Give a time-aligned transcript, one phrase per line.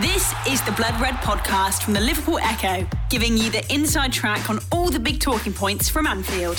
[0.00, 4.48] This is the Blood Red podcast from the Liverpool Echo, giving you the inside track
[4.48, 6.58] on all the big talking points from Anfield.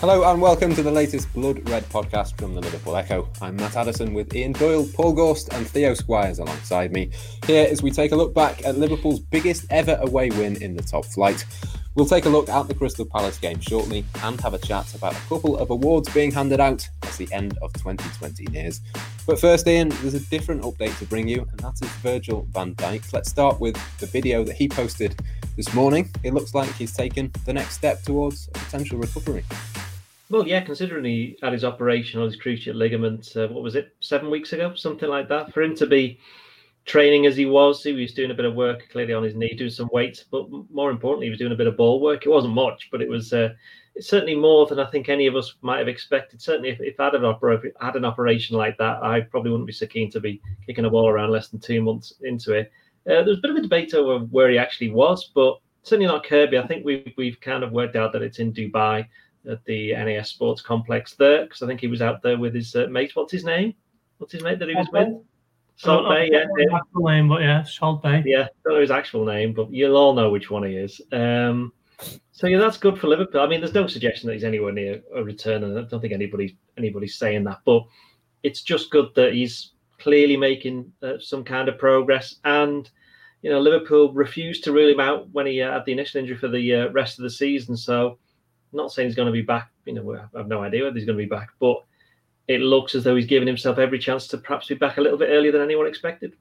[0.00, 3.28] Hello and welcome to the latest Blood Red podcast from the Liverpool Echo.
[3.40, 7.12] I'm Matt Addison with Ian Doyle, Paul Gorst, and Theo Squires alongside me.
[7.46, 10.82] Here as we take a look back at Liverpool's biggest ever away win in the
[10.82, 11.44] top flight.
[11.96, 15.14] We'll take a look at the Crystal Palace game shortly and have a chat about
[15.14, 18.82] a couple of awards being handed out as the end of 2020 nears.
[19.26, 22.74] But first, Ian, there's a different update to bring you, and that is Virgil van
[22.74, 23.14] Dijk.
[23.14, 25.18] Let's start with the video that he posted
[25.56, 26.10] this morning.
[26.22, 29.44] It looks like he's taken the next step towards a potential recovery.
[30.28, 33.96] Well, yeah, considering he had his operation on his cruciate ligament, uh, what was it,
[34.00, 36.20] seven weeks ago, something like that, for him to be
[36.86, 37.82] training as he was.
[37.82, 40.46] He was doing a bit of work clearly on his knee, doing some weights, but
[40.70, 42.24] more importantly, he was doing a bit of ball work.
[42.24, 43.50] It wasn't much, but it was uh,
[44.00, 46.40] certainly more than I think any of us might have expected.
[46.40, 49.66] Certainly, if, if I had an, oper- had an operation like that, I probably wouldn't
[49.66, 52.70] be so keen to be kicking a ball around less than two months into it.
[53.08, 56.06] Uh, there was a bit of a debate over where he actually was, but certainly
[56.06, 56.58] not Kirkby.
[56.58, 59.06] I think we've, we've kind of worked out that it's in Dubai
[59.48, 62.74] at the NAS Sports Complex there, because I think he was out there with his
[62.74, 63.14] uh, mate.
[63.14, 63.74] What's his name?
[64.18, 65.08] What's his mate that he was with?
[65.76, 66.44] Salt Bae, yeah.
[66.74, 68.22] Actual name, but yeah, Salt Bae.
[68.24, 71.00] Yeah, don't know his actual name, but you'll all know which one he is.
[71.12, 71.72] Um,
[72.32, 73.42] so yeah, that's good for Liverpool.
[73.42, 76.14] I mean, there's no suggestion that he's anywhere near a return, and I don't think
[76.14, 77.60] anybody's anybody's saying that.
[77.64, 77.84] But
[78.42, 82.36] it's just good that he's clearly making uh, some kind of progress.
[82.44, 82.88] And
[83.42, 86.36] you know, Liverpool refused to rule him out when he uh, had the initial injury
[86.36, 87.76] for the uh, rest of the season.
[87.76, 88.18] So,
[88.72, 89.70] I'm not saying he's going to be back.
[89.84, 91.84] You know, I have no idea whether he's going to be back, but
[92.48, 95.18] it looks as though he's given himself every chance to perhaps be back a little
[95.18, 96.34] bit earlier than anyone expected.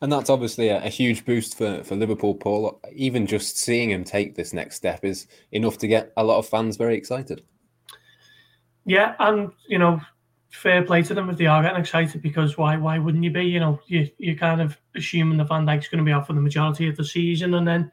[0.00, 2.80] And that's obviously a, a, huge boost for, for Liverpool, Paul.
[2.92, 6.48] Even just seeing him take this next step is enough to get a lot of
[6.48, 7.42] fans very excited.
[8.84, 10.00] Yeah, and you know,
[10.50, 13.44] fair play to them if they are getting excited because why why wouldn't you be?
[13.44, 16.34] You know, you you're kind of assuming the Van Dijk's going to be out for
[16.34, 17.90] the majority of the season, and then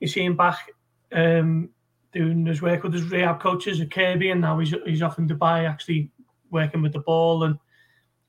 [0.00, 0.70] you see him back
[1.12, 1.70] um,
[2.12, 5.28] doing his work with his rehab coaches at Kirkby, and now he's he's off in
[5.28, 6.10] Dubai actually
[6.50, 7.58] working with the ball, and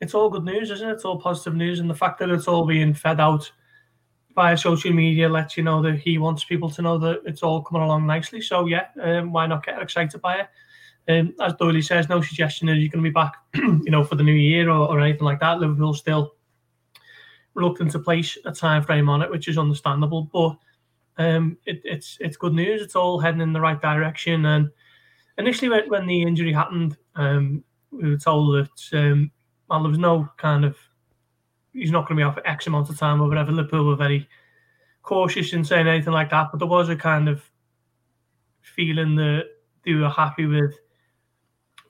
[0.01, 0.93] it's all good news, isn't it?
[0.93, 3.51] It's all positive news, and the fact that it's all being fed out
[4.35, 7.61] via social media lets you know that he wants people to know that it's all
[7.61, 8.41] coming along nicely.
[8.41, 10.47] So yeah, um, why not get excited by it?
[11.09, 14.15] Um, as Doyle says, no suggestion that you're going to be back, you know, for
[14.15, 15.59] the new year or, or anything like that.
[15.59, 16.35] Liverpool still
[17.55, 20.29] reluctant to place a time frame on it, which is understandable.
[20.31, 20.57] But
[21.17, 22.81] um, it, it's it's good news.
[22.81, 24.45] It's all heading in the right direction.
[24.45, 24.69] And
[25.37, 29.31] initially, when, when the injury happened, um, we were told that um,
[29.69, 30.75] well, there was no kind of
[31.73, 33.51] he's not going to be off for X amount of time or whatever.
[33.51, 34.27] Liverpool were very
[35.03, 37.41] cautious in saying anything like that, but there was a kind of
[38.61, 39.45] feeling that
[39.85, 40.73] they were happy with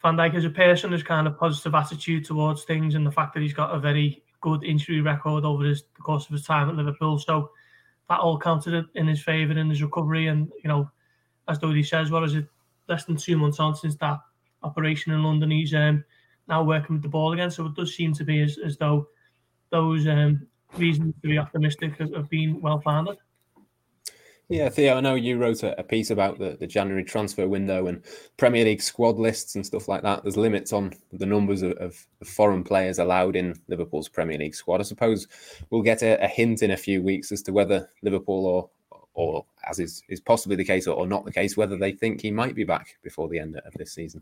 [0.02, 3.34] Van Dijk as a person, his kind of positive attitude towards things, and the fact
[3.34, 6.70] that he's got a very good injury record over his, the course of his time
[6.70, 7.20] at Liverpool.
[7.20, 7.52] So
[8.10, 10.28] that all counted in his favour in his recovery.
[10.28, 10.90] And you know,
[11.48, 12.48] as Dodie says, what is it?
[12.88, 14.20] Less than two months on since that
[14.64, 15.52] operation in London.
[15.52, 16.04] He's um,
[16.48, 19.08] now working with the ball again, so it does seem to be as, as though
[19.72, 20.48] those um,
[20.78, 23.18] reasons to be optimistic have, have been well founded.
[24.52, 27.86] Yeah, Theo, I know you wrote a, a, piece about the, the January transfer window
[27.86, 28.04] and
[28.38, 30.24] Premier League squad lists and stuff like that.
[30.24, 34.80] There's limits on the numbers of, of foreign players allowed in Liverpool's Premier League squad.
[34.80, 35.28] I suppose
[35.70, 38.72] we'll get a, a hint in a few weeks as to whether Liverpool or
[39.14, 42.22] or as is, is possibly the case or, or, not the case, whether they think
[42.22, 44.22] he might be back before the end of this season.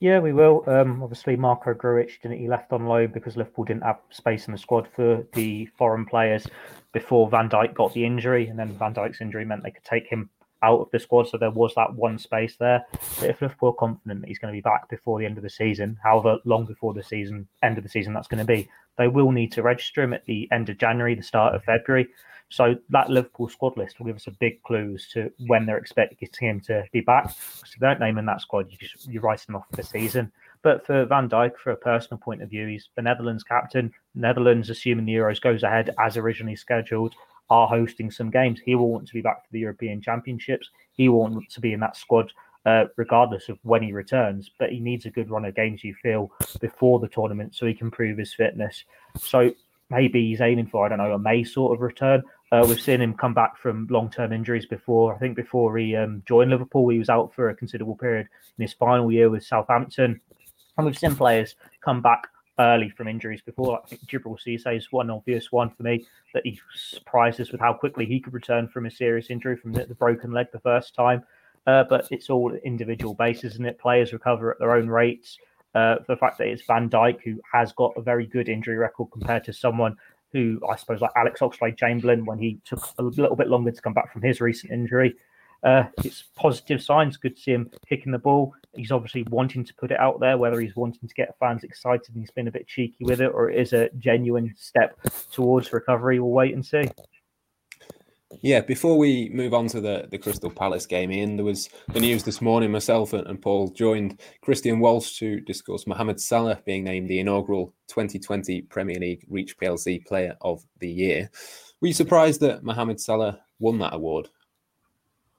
[0.00, 0.64] Yeah, we will.
[0.66, 4.52] Um, obviously, Marko Grujic didn't he left on loan because Liverpool didn't have space in
[4.52, 6.46] the squad for the foreign players
[6.92, 10.06] before Van Dijk got the injury, and then Van Dijk's injury meant they could take
[10.06, 10.30] him
[10.62, 12.84] out of the squad, so there was that one space there.
[13.18, 15.42] But if Liverpool are confident that he's going to be back before the end of
[15.42, 18.68] the season, however long before the season end of the season that's going to be,
[18.98, 22.08] they will need to register him at the end of January, the start of February.
[22.50, 25.78] So that Liverpool squad list will give us a big clue as to when they're
[25.78, 27.30] expecting him to be back.
[27.30, 29.84] So if they don't name in that squad, you just, you're writing off for the
[29.84, 30.32] season.
[30.62, 33.92] But for Van Dijk, for a personal point of view, he's the Netherlands captain.
[34.16, 37.14] Netherlands, assuming the Euros goes ahead as originally scheduled,
[37.50, 38.60] are hosting some games.
[38.60, 40.68] He will want to be back for the European Championships.
[40.92, 42.32] He will want to be in that squad
[42.66, 44.50] uh, regardless of when he returns.
[44.58, 47.74] But he needs a good run of games, you feel, before the tournament so he
[47.74, 48.84] can prove his fitness.
[49.18, 49.52] So
[49.88, 52.22] maybe he's aiming for, I don't know, a May sort of return.
[52.52, 55.14] Uh, we've seen him come back from long-term injuries before.
[55.14, 58.26] I think before he um, joined Liverpool, he was out for a considerable period
[58.58, 60.20] in his final year with Southampton.
[60.76, 62.26] And we've seen players come back
[62.58, 63.80] early from injuries before.
[63.80, 67.60] I think Djibril Cisse is one obvious one for me that he surprised us with
[67.60, 70.60] how quickly he could return from a serious injury from the, the broken leg the
[70.60, 71.22] first time.
[71.66, 73.78] Uh, but it's all individual basis, and it?
[73.78, 75.38] Players recover at their own rates.
[75.74, 79.08] Uh, the fact that it's Van Dijk who has got a very good injury record
[79.12, 79.96] compared to someone
[80.32, 83.82] who I suppose like Alex Oxlade Chamberlain when he took a little bit longer to
[83.82, 85.14] come back from his recent injury.
[85.62, 87.16] Uh, it's positive signs.
[87.18, 88.54] Good to see him kicking the ball.
[88.74, 92.08] He's obviously wanting to put it out there, whether he's wanting to get fans excited
[92.08, 94.98] and he's been a bit cheeky with it, or it is a genuine step
[95.30, 96.18] towards recovery.
[96.18, 96.88] We'll wait and see.
[98.42, 101.98] Yeah, before we move on to the, the Crystal Palace game, Ian, there was the
[101.98, 102.70] news this morning.
[102.70, 107.74] Myself and, and Paul joined Christian Walsh to discuss Mohamed Salah being named the inaugural
[107.88, 111.28] 2020 Premier League Reach PLC Player of the Year.
[111.80, 114.28] Were you surprised that Mohamed Salah won that award?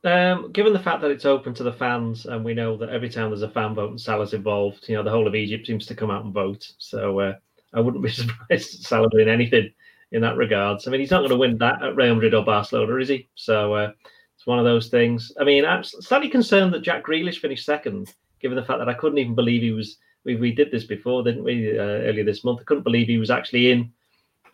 [0.04, 3.10] Um, given the fact that it's open to the fans, and we know that every
[3.10, 5.86] time there's a fan vote and Salah's involved, you know the whole of Egypt seems
[5.86, 6.70] to come out and vote.
[6.78, 7.36] So uh,
[7.74, 9.72] I wouldn't be surprised Salah doing anything
[10.12, 10.88] in that regards.
[10.88, 13.30] I mean, he's not going to win that at Real Madrid or Barcelona, is he?
[13.36, 13.92] So uh,
[14.36, 15.32] it's one of those things.
[15.40, 18.94] I mean, I'm slightly concerned that Jack Grealish finished second, given the fact that I
[18.94, 19.98] couldn't even believe he was.
[20.24, 21.78] We, we did this before, didn't we?
[21.78, 23.92] Uh, earlier this month, I couldn't believe he was actually in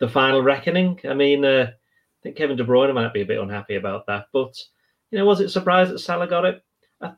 [0.00, 0.98] the final reckoning.
[1.08, 4.26] I mean, uh, I think Kevin De Bruyne might be a bit unhappy about that,
[4.32, 4.54] but
[5.10, 6.62] you know, was it surprised that Salah got it?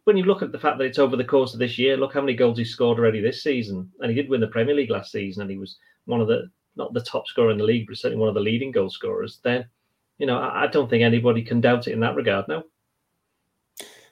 [0.04, 2.12] When you look at the fact that it's over the course of this year, look
[2.12, 4.90] how many goals he scored already this season, and he did win the Premier League
[4.90, 6.50] last season, and he was one of the
[6.80, 9.38] not the top scorer in the league, but certainly one of the leading goal scorers,
[9.44, 9.66] then
[10.18, 12.48] you know I, I don't think anybody can doubt it in that regard.
[12.48, 12.64] No.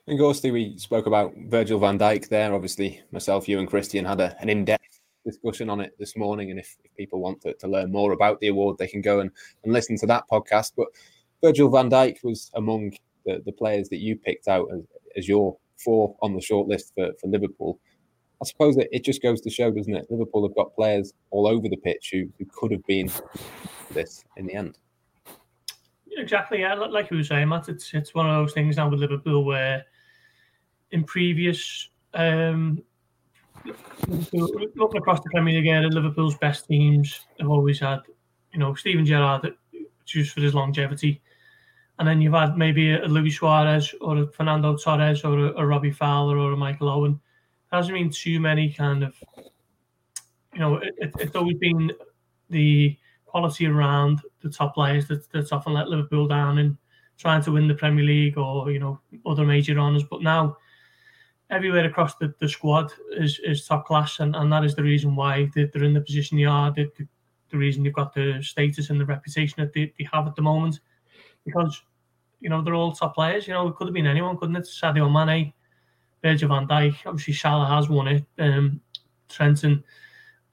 [0.07, 2.55] And Ghosty, we spoke about Virgil van Dijk there.
[2.55, 6.51] Obviously, myself, you, and Christian had a, an in-depth discussion on it this morning.
[6.51, 9.21] And if, if people want to, to, learn more about the award, they can go
[9.21, 9.31] and,
[9.65, 10.73] and listen to that podcast.
[10.79, 10.87] But
[11.43, 12.95] Virgil van Dijk was among
[13.27, 14.81] the, the players that you picked out as,
[15.15, 17.79] as your four on the shortlist for, for Liverpool.
[18.41, 20.07] I suppose that it just goes to show, doesn't it?
[20.11, 23.11] Liverpool have got players all over the pitch who, who could have been
[23.91, 24.79] this in the end.
[26.17, 26.75] Exactly, yeah.
[26.75, 29.85] Like you were saying, Matt, it's it's one of those things now with Liverpool where
[30.91, 32.83] in previous um,
[34.33, 38.01] looking across the Premier League, yeah, Liverpool's best teams have always had,
[38.53, 39.55] you know, Steven Gerrard,
[40.05, 41.21] just for his longevity,
[41.99, 45.67] and then you've had maybe a Luis Suarez or a Fernando Torres or a, a
[45.67, 47.21] Robbie Fowler or a Michael Owen
[47.73, 49.15] hasn't been too many kind of,
[50.55, 51.93] you know, it, it's always been
[52.51, 56.77] the quality around the top players that, that's often let Liverpool down in
[57.19, 60.05] trying to win the Premier League or, you know, other major honours.
[60.05, 60.57] But now,
[61.51, 65.17] everywhere across the, the squad is, is top class, and, and that is the reason
[65.17, 67.07] why they, are in the position they are, the, the,
[67.51, 70.43] the, reason they've got the status and the reputation that they, they have at the
[70.43, 70.81] moment.
[71.45, 71.83] Because,
[72.41, 73.47] you know, they're all top players.
[73.47, 74.65] You know, it could have been anyone, couldn't it?
[74.65, 75.53] Sadio Mane,
[76.23, 77.07] Virgil van Dijk.
[77.07, 78.25] Obviously, Salah has won it.
[78.39, 78.81] Um,
[79.29, 79.85] Trenton,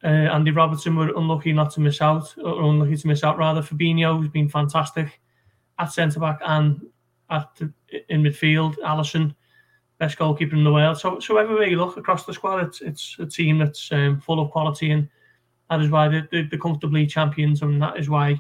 [0.04, 3.62] uh, Andy Robertson were unlucky not to miss out, or unlucky to miss out rather.
[3.62, 5.20] Fabinho has been fantastic
[5.80, 6.82] at centre back and
[7.30, 7.74] at the,
[8.10, 8.78] in midfield.
[8.80, 9.36] Alisson,
[9.98, 10.98] best goalkeeper in the world.
[10.98, 14.40] So, so everywhere you look across the squad, it's it's a team that's um, full
[14.40, 15.10] of quality, and
[15.70, 18.40] that is why they're, they're comfortably champions, and that is why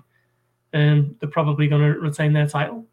[0.74, 2.86] um, they're probably going to retain their title.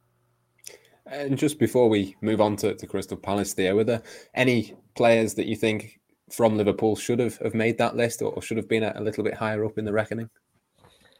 [1.12, 4.02] And just before we move on to, to Crystal Palace, there were there
[4.34, 6.00] any players that you think
[6.30, 9.22] from Liverpool should have, have made that list or, should have been a, a, little
[9.22, 10.30] bit higher up in the reckoning?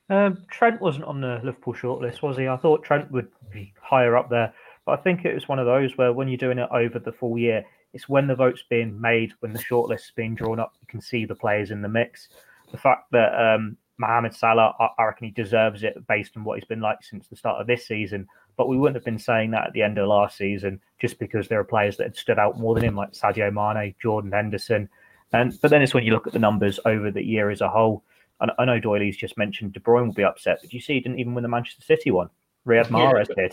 [0.08, 2.48] Um, Trent wasn't on the Liverpool shortlist, was he?
[2.48, 4.54] I thought Trent would be higher up there,
[4.86, 7.12] but I think it was one of those where when you're doing it over the
[7.12, 7.62] full year,
[7.92, 11.02] it's when the vote's being made, when the shortlist shortlist's being drawn up, you can
[11.02, 12.28] see the players in the mix.
[12.70, 16.58] The fact that um, Mohamed Salah, I, I reckon he deserves it based on what
[16.58, 18.26] he's been like since the start of this season.
[18.56, 21.48] But we wouldn't have been saying that at the end of last season just because
[21.48, 24.88] there are players that had stood out more than him, like Sadio Mane, Jordan Henderson.
[25.32, 27.68] And but then it's when you look at the numbers over the year as a
[27.68, 28.04] whole.
[28.40, 31.00] And I know Doyley's just mentioned De Bruyne will be upset, but you see he
[31.00, 32.28] didn't even win the Manchester City one.
[32.66, 33.48] Riyad Mahrez yeah.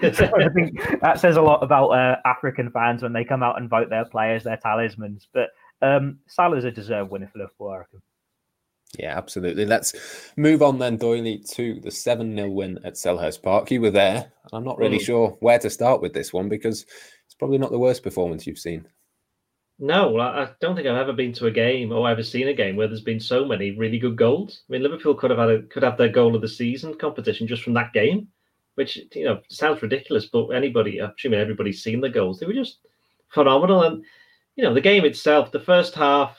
[0.00, 0.16] did.
[0.16, 3.58] so I think that says a lot about uh, African fans when they come out
[3.58, 5.28] and vote their players, their talismans.
[5.32, 5.50] But
[5.82, 8.02] um, Salah's a deserved winner for Liverpool, I reckon.
[8.98, 9.66] Yeah, absolutely.
[9.66, 13.70] Let's move on then, Doyley, to the 7 0 win at Selhurst Park.
[13.70, 14.32] You were there.
[14.52, 15.04] I'm not really mm.
[15.04, 18.58] sure where to start with this one because it's probably not the worst performance you've
[18.58, 18.86] seen.
[19.78, 22.76] No, I don't think I've ever been to a game or ever seen a game
[22.76, 24.62] where there's been so many really good goals.
[24.68, 27.46] I mean, Liverpool could have had a, could have their goal of the season competition
[27.46, 28.28] just from that game,
[28.76, 32.40] which you know sounds ridiculous, but anybody, I'm assuming everybody's seen the goals.
[32.40, 32.78] They were just
[33.28, 34.02] phenomenal, and
[34.54, 36.38] you know the game itself, the first half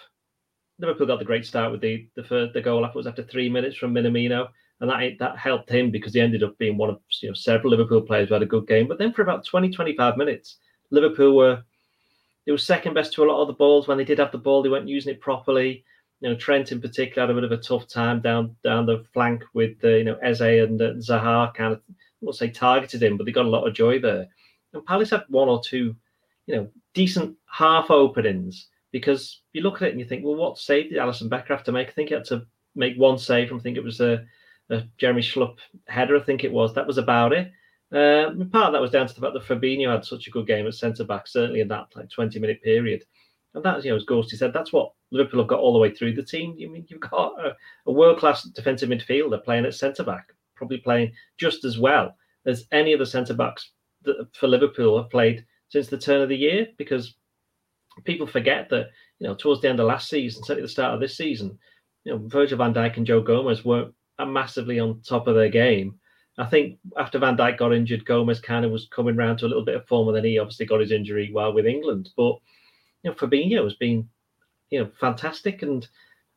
[0.80, 3.50] Liverpool got the great start with the the first, the goal after was after three
[3.50, 4.48] minutes from Minamino,
[4.80, 7.72] and that that helped him because he ended up being one of you know several
[7.72, 8.88] Liverpool players who had a good game.
[8.88, 10.58] But then for about 20, 25 minutes,
[10.92, 11.64] Liverpool were
[12.46, 13.88] they were second best to a lot of the balls.
[13.88, 15.84] When they did have the ball, they weren't using it properly.
[16.22, 19.04] You know, Trent in particular had a bit of a tough time down down the
[19.14, 21.82] flank with uh, you know Eze and uh, Zaha kind of
[22.22, 24.28] won't say targeted him, but they got a lot of joy there.
[24.74, 25.96] And Palace had one or two,
[26.46, 28.68] you know, decent half openings
[29.00, 31.64] because you look at it and you think, well, what save did Alisson Becker have
[31.66, 31.88] to make?
[31.88, 34.26] I think he had to make one save from I think it was a
[34.70, 36.74] a Jeremy Schlupp header, I think it was.
[36.74, 37.52] That was about it.
[37.92, 40.46] Uh, part of that was down to the fact that Fabinho had such a good
[40.46, 43.04] game at centre back, certainly in that like 20 minute period.
[43.54, 45.94] And that's, you know, as Ghosty said, that's what Liverpool have got all the way
[45.94, 46.54] through the team.
[46.58, 50.80] You mean you've got a, a world class defensive midfielder playing at centre back, probably
[50.80, 53.72] playing just as well as any of the centre backs
[54.04, 56.68] that for Liverpool have played since the turn of the year.
[56.78, 57.16] Because
[58.04, 58.90] people forget that,
[59.20, 61.58] you know, towards the end of last season, certainly the start of this season,
[62.04, 66.00] you know, Virgil van Dijk and Joe Gomez weren't massively on top of their game.
[66.40, 69.48] I think after Van Dijk got injured, Gomez kind of was coming round to a
[69.48, 72.10] little bit of form, and then he obviously got his injury while with England.
[72.16, 72.36] But
[73.04, 74.08] you know, Fabinho has been,
[74.70, 75.88] you know, fantastic, and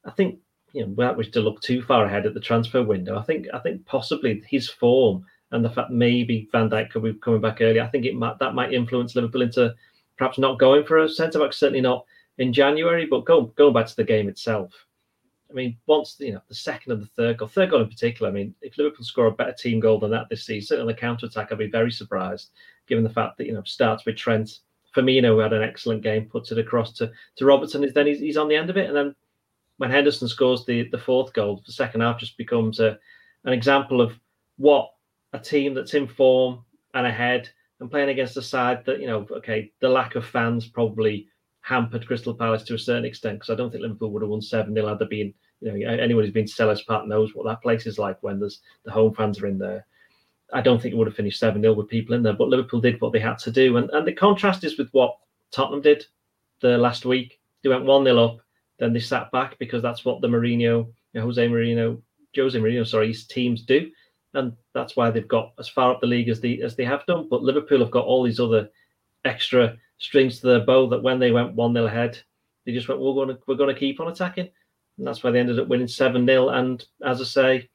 [0.07, 0.39] I think
[0.73, 3.47] you know without wishing to look too far ahead at the transfer window, I think
[3.53, 7.61] I think possibly his form and the fact maybe Van Dijk could be coming back
[7.61, 9.75] early, I think it might that might influence Liverpool into
[10.21, 12.05] perhaps not going for a centre back, certainly not
[12.37, 14.87] in January, but go, going back to the game itself.
[15.51, 18.31] I mean, once you know the second and the third goal, third goal in particular.
[18.31, 20.93] I mean, if Liverpool score a better team goal than that this season on the
[20.93, 22.51] counter attack, I'd be very surprised,
[22.87, 24.59] given the fact that you know starts with Trent,
[24.95, 27.83] Firmino who had an excellent game, puts it across to to Robertson.
[27.83, 29.15] Is then he's, he's on the end of it, and then
[29.79, 32.99] when Henderson scores the the fourth goal, the second half just becomes a
[33.45, 34.13] an example of
[34.59, 34.91] what
[35.33, 36.63] a team that's in form
[36.93, 37.49] and ahead
[37.81, 41.29] and playing against a side that you know, okay, the lack of fans probably
[41.63, 44.43] hampered Crystal Palace to a certain extent because I don't think Liverpool would have won
[44.43, 47.47] 7 0 had there been, you know, anyone who's been to Selhurst Park knows what
[47.47, 49.87] that place is like when there's the home fans are in there.
[50.53, 52.81] I don't think it would have finished 7 0 with people in there, but Liverpool
[52.81, 53.77] did what they had to do.
[53.77, 55.17] And, and the contrast is with what
[55.51, 56.05] Tottenham did
[56.61, 57.41] the last week.
[57.63, 58.39] They went 1 0 up,
[58.79, 62.01] then they sat back because that's what the Mourinho, you know, Jose Mourinho,
[62.37, 63.91] Jose Mourinho, sorry, his teams do.
[64.35, 67.05] And that's why they've got as far up the league as they as they have
[67.07, 67.29] done.
[67.29, 68.69] But Liverpool have got all these other
[69.25, 72.21] extra strings to their bow that when they went 1 0 ahead,
[72.65, 74.49] they just went, we're going to we're going to keep on attacking.
[74.99, 76.49] And that's why they ended up winning 7 0.
[76.51, 77.71] And as I say,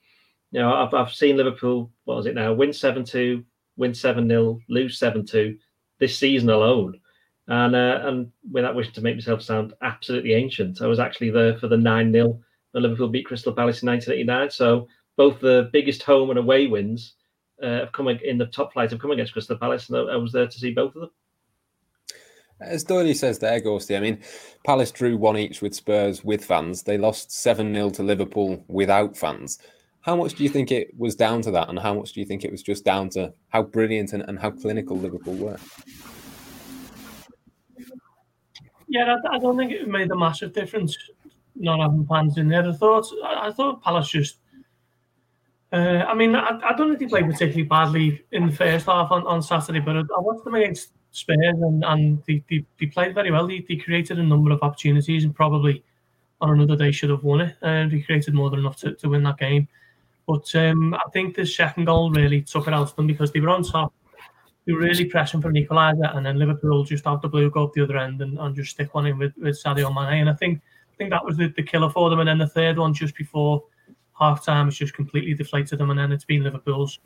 [0.52, 3.44] you know, I've, I've seen Liverpool, what is it now, win 7 2,
[3.78, 5.58] win 7 0, lose 7 2
[6.00, 7.00] this season alone.
[7.48, 11.58] And uh, and without wishing to make myself sound absolutely ancient, I was actually there
[11.58, 12.40] for the 9 0
[12.72, 14.50] when Liverpool beat Crystal Palace in 1989.
[14.52, 17.14] So both the biggest home and away wins
[17.62, 20.32] uh, have come in the top flight have come against Crystal Palace, and I was
[20.32, 21.12] there to see both of them.
[22.62, 24.22] As Doyley says there, Ghosty, I mean,
[24.66, 26.84] Palace drew one each with Spurs with fans.
[26.84, 29.60] They lost 7 0 to Liverpool without fans.
[30.02, 31.68] How much do you think it was down to that?
[31.68, 34.40] And how much do you think it was just down to how brilliant and, and
[34.40, 35.58] how clinical Liverpool were?
[38.88, 40.96] Yeah, I, I, don't think it made a massive difference
[41.56, 42.68] not having fans in there.
[42.68, 44.38] I thought, I, I thought Palace just.
[45.72, 49.12] Uh, I mean, I, I, don't think he played particularly badly in the first half
[49.12, 53.16] on, on Saturday, but I watched them against Spurs, and, and they, they, they played
[53.16, 53.48] very well.
[53.48, 55.84] They, they created a number of opportunities, and probably
[56.40, 57.56] on another day should have won it.
[57.62, 59.68] And they created more than enough to, to win that game.
[60.28, 63.40] But um, I think the second goal really took it out of them because they
[63.40, 63.94] were on top.
[64.66, 67.66] They were really pressing for an equaliser, and then Liverpool just out the blue go
[67.66, 70.22] up the other end and, and just stick one in with, with Sadio Mane.
[70.22, 70.62] And I think
[70.94, 72.20] I think that was the, the killer for them.
[72.20, 73.64] And then the third one just before
[74.18, 77.00] half time has just completely deflated them, and then it's been Liverpool's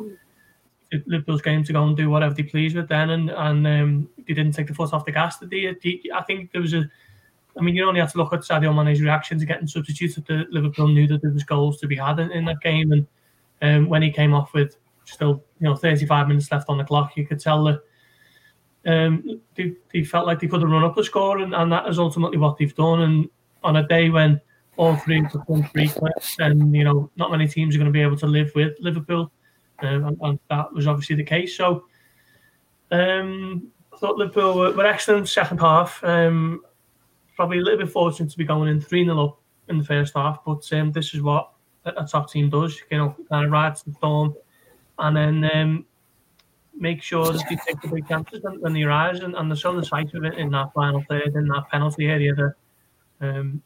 [1.06, 4.34] Liverpool's game to go and do whatever they please with then, and and um, they
[4.34, 5.40] didn't take the foot off the gas.
[5.40, 6.90] Did they, I think there was a.
[7.58, 10.26] I mean, you only have to look at Sadio Mane's reaction to getting substituted.
[10.26, 13.08] The Liverpool knew that there was goals to be had in, in that game, and
[13.62, 17.18] um, when he came off with still you know 35 minutes left on the clock,
[17.18, 17.82] you could tell that
[18.86, 21.88] um, they, they felt like they could have run up the score, and, and that
[21.88, 23.02] is ultimately what they've done.
[23.02, 23.30] And
[23.64, 24.40] on a day when
[24.80, 25.92] all three the front three
[26.40, 29.30] and you know not many teams are going to be able to live with Liverpool
[29.82, 31.56] um, and, and, that was obviously the case.
[31.56, 31.86] So
[32.92, 36.02] um, I thought Liverpool were, were excellent second half.
[36.04, 36.62] Um,
[37.36, 40.14] probably a little bit fortunate to be going in 3 0 up in the first
[40.16, 41.52] half, but um, this is what
[41.86, 44.34] a, a, top team does, you know, kind of rides the storm
[44.98, 45.86] and then um,
[46.74, 49.58] make sure that you take the big chances when, when they arise and, and they're
[49.58, 52.54] so decisive in, in that final third, in that penalty area that
[53.22, 53.62] um,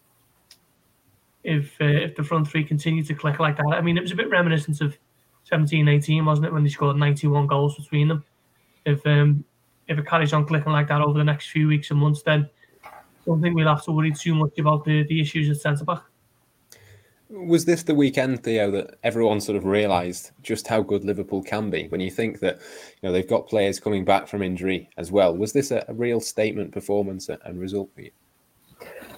[1.43, 4.12] if uh, if the front three continue to click like that, I mean, it was
[4.12, 4.97] a bit reminiscent of
[5.45, 8.23] 17, 18, wasn't it, when they scored 91 goals between them?
[8.85, 9.43] If um,
[9.88, 12.50] if it carries on clicking like that over the next few weeks and months, then
[12.85, 12.89] I
[13.25, 16.03] don't think we'll have to worry too much about the, the issues at centre back.
[17.29, 21.69] Was this the weekend, Theo, that everyone sort of realised just how good Liverpool can
[21.69, 21.88] be?
[21.88, 25.35] When you think that you know they've got players coming back from injury as well,
[25.35, 28.12] was this a, a real statement performance and result for you?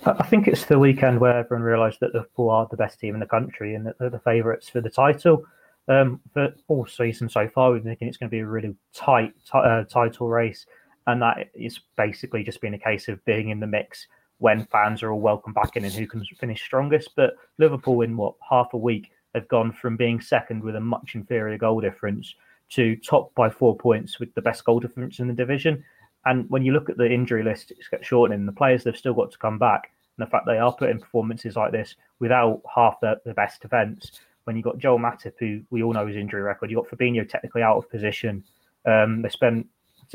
[0.06, 3.20] I think it's the weekend where everyone realised that Liverpool are the best team in
[3.20, 5.44] the country and that they're the favourites for the title.
[5.88, 8.76] Um, but all season so far, we've been thinking it's going to be a really
[8.94, 10.66] tight t- uh, title race,
[11.08, 14.08] and that is basically just been a case of being in the mix
[14.38, 17.12] when fans are all welcome back in and who can finish strongest.
[17.16, 21.16] But Liverpool, in what half a week, they've gone from being second with a much
[21.16, 22.36] inferior goal difference
[22.70, 25.84] to top by four points with the best goal difference in the division.
[26.26, 28.46] And when you look at the injury list, it's got shortening.
[28.46, 31.56] The players they've still got to come back, and the fact they are putting performances
[31.56, 34.12] like this without half the, the best defence.
[34.46, 37.28] When you've got Joel Matip, who we all know his injury record, you've got Fabinho
[37.28, 38.44] technically out of position.
[38.86, 39.68] Um, they spent,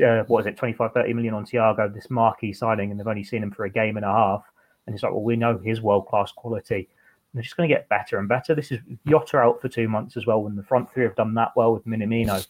[0.03, 3.23] uh, what is it, 25, 30 million on Thiago, this marquee signing, and they've only
[3.23, 4.43] seen him for a game and a half.
[4.87, 6.75] And it's like, well, we know his world class quality.
[6.77, 6.87] And
[7.33, 8.55] they're just going to get better and better.
[8.55, 11.33] This is Jota out for two months as well, when the front three have done
[11.35, 12.45] that well with Minamino.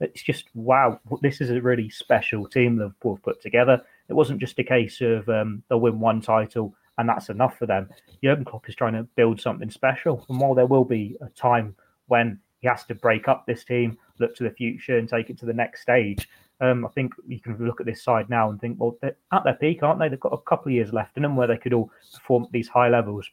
[0.00, 1.00] It's just wow.
[1.22, 3.80] This is a really special team Liverpool have put together.
[4.08, 7.66] It wasn't just a case of um, they'll win one title and that's enough for
[7.66, 7.88] them.
[8.22, 11.74] Jurgen Klopp is trying to build something special, and while there will be a time
[12.06, 15.38] when he has to break up this team, look to the future, and take it
[15.38, 16.28] to the next stage.
[16.60, 19.44] Um, I think you can look at this side now and think, well, they're at
[19.44, 20.08] their peak, aren't they?
[20.08, 22.52] They've got a couple of years left in them where they could all perform at
[22.52, 23.28] these high levels,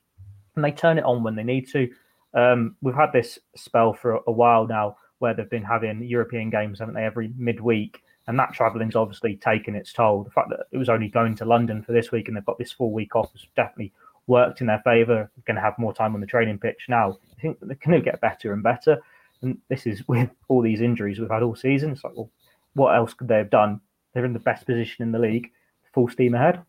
[0.56, 1.90] and they turn it on when they need to.
[2.34, 6.50] Um, we've had this spell for a, a while now where they've been having European
[6.50, 8.02] games, haven't they, every midweek?
[8.32, 10.24] And that travelling's obviously taken its toll.
[10.24, 12.58] The fact that it was only going to London for this week and they've got
[12.58, 13.92] this full week off has definitely
[14.26, 15.30] worked in their favour.
[15.46, 17.18] Going to have more time on the training pitch now.
[17.38, 19.02] I think they can get better and better.
[19.42, 21.92] And this is with all these injuries we've had all season.
[21.92, 22.30] It's like, well,
[22.74, 23.82] what else could they have done?
[24.14, 25.52] They're in the best position in the league,
[25.94, 26.64] full steam ahead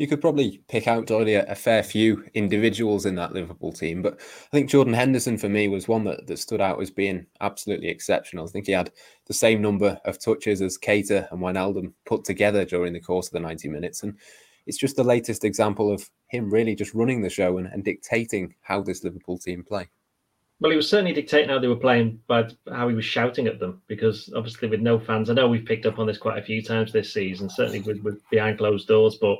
[0.00, 4.00] you could probably pick out already a, a, fair few individuals in that Liverpool team,
[4.00, 7.26] but I think Jordan Henderson for me was one that, that stood out as being
[7.42, 8.46] absolutely exceptional.
[8.46, 8.90] I think he had
[9.26, 13.34] the same number of touches as Keita and Wijnaldum put together during the course of
[13.34, 14.02] the 90 minutes.
[14.02, 14.16] And
[14.66, 18.54] it's just the latest example of him really just running the show and, and dictating
[18.62, 19.90] how this Liverpool team play.
[20.60, 23.60] Well, he was certainly dictating how they were playing by how he was shouting at
[23.60, 26.42] them because obviously with no fans, I know we've picked up on this quite a
[26.42, 29.36] few times this season, certainly with, with behind closed doors, but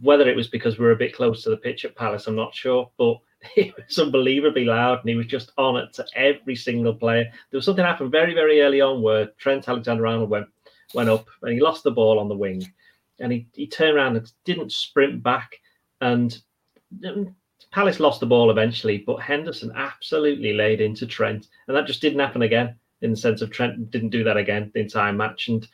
[0.00, 2.36] whether it was because we are a bit close to the pitch at Palace, I'm
[2.36, 3.18] not sure, but
[3.56, 7.24] it was unbelievably loud and he was just on it to every single player.
[7.24, 10.48] There was something happened very, very early on where Trent Alexander Arnold went
[10.92, 12.66] went up and he lost the ball on the wing
[13.20, 15.60] and he, he turned around and didn't sprint back
[16.00, 16.42] and
[17.06, 17.36] um,
[17.72, 22.18] Palace lost the ball eventually, but Henderson absolutely laid into Trent, and that just didn't
[22.18, 22.76] happen again.
[23.02, 25.66] In the sense of Trent didn't do that again the entire match, and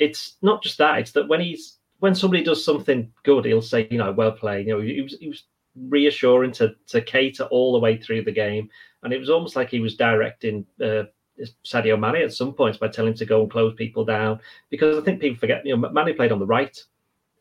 [0.00, 3.88] it's not just that; it's that when he's when somebody does something good, he'll say,
[3.90, 4.66] you know, well played.
[4.66, 5.44] You know, he was, he was
[5.88, 8.68] reassuring to to Keita all the way through the game,
[9.02, 11.04] and it was almost like he was directing uh,
[11.64, 14.40] Sadio Mane at some points by telling him to go and close people down.
[14.70, 16.78] Because I think people forget, you know, Mane played on the right,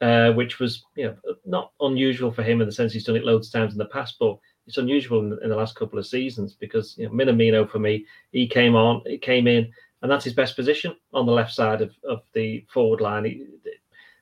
[0.01, 3.25] uh, which was you know not unusual for him in the sense he's done it
[3.25, 4.37] loads of times in the past, but
[4.67, 8.05] it's unusual in, in the last couple of seasons because you know Minamino for me,
[8.31, 9.71] he came on, he came in.
[10.01, 13.25] And that's his best position on the left side of, of the forward line.
[13.25, 13.43] He,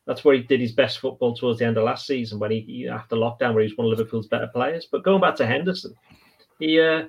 [0.05, 2.87] that's where he did his best football towards the end of last season when he
[2.91, 4.87] after lockdown where he was one of Liverpool's better players.
[4.91, 5.93] But going back to Henderson,
[6.59, 7.03] he uh,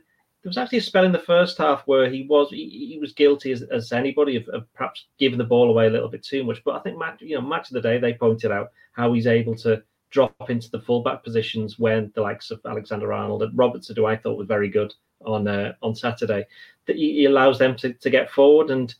[0.44, 3.12] there was actually a spell in the first half where he was he, he was
[3.12, 6.44] guilty as, as anybody of, of, perhaps giving the ball away a little bit too
[6.44, 6.62] much.
[6.64, 9.26] But I think match you know match of the day they pointed out how he's
[9.26, 13.96] able to drop into the fullback positions when the likes of Alexander Arnold and Robertson,
[13.96, 14.94] who I thought was very good
[15.26, 16.46] on uh, on Saturday,
[16.87, 18.94] that he, he, allows them to, to get forward and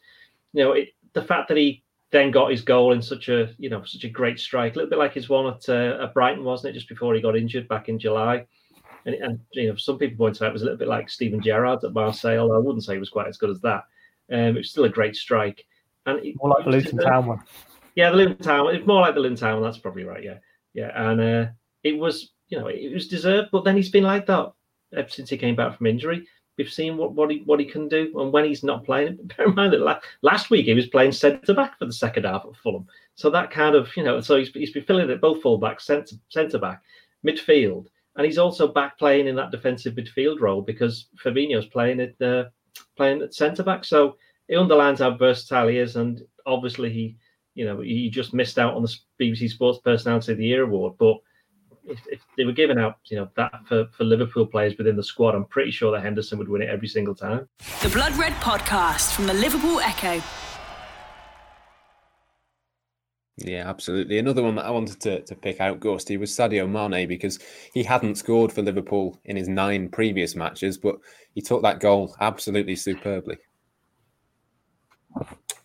[0.53, 1.84] you know it, the fact that he
[2.15, 4.89] then got his goal in such a you know such a great strike, a little
[4.89, 6.79] bit like his one at, uh, at Brighton, wasn't it?
[6.79, 8.47] Just before he got injured back in July,
[9.05, 11.43] and, and you know some people pointed out it was a little bit like Steven
[11.43, 12.39] Gerrard at Marseille.
[12.39, 13.83] although I wouldn't say it was quite as good as that.
[14.33, 15.67] Um, it was still a great strike,
[16.07, 17.43] and it, more like the Luton Town one.
[17.97, 18.73] Yeah, the Luton Town.
[18.73, 19.61] It's more like the Luton Town.
[19.61, 20.23] That's probably right.
[20.23, 20.39] Yeah,
[20.73, 21.47] yeah, and uh,
[21.83, 24.53] it was you know it was deserved, but then he's been like that
[24.97, 26.29] ever since he came back from injury.
[26.57, 29.47] We've seen what, what he what he can do, and when he's not playing, bear
[29.47, 32.57] in mind that last, week he was playing centre back for the second half of
[32.57, 32.87] Fulham.
[33.17, 35.81] So that kind of you know, so he's, he's been filling it both full back,
[35.81, 36.83] centre centre back,
[37.27, 37.87] midfield,
[38.17, 42.45] and he's also back playing in that defensive midfield role because Fabinho's playing at uh,
[42.97, 43.85] playing at centre back.
[43.85, 44.17] So
[44.49, 47.17] it underlines how versatile he is, and obviously he,
[47.55, 50.95] you know, he just missed out on the BBC Sports Personality of the Year award,
[50.99, 51.17] but
[51.87, 55.03] if, if, they were giving out, you know, that for, for Liverpool players within the
[55.03, 57.49] squad, I'm pretty sure that Henderson would win it every single time.
[57.83, 60.23] The Blood Red Podcast from the Liverpool Echo.
[63.37, 64.19] Yeah, absolutely.
[64.19, 67.41] Another one that I wanted to, to pick out, Ghosty, was Sadio Mane because
[67.73, 70.97] he hadn't scored for Liverpool in his nine previous matches, but
[71.35, 73.37] he took that goal absolutely superbly.